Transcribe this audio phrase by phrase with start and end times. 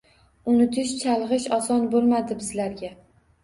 [0.53, 2.95] Unutish, chalgʻish oson boʻlmadi bizlarga.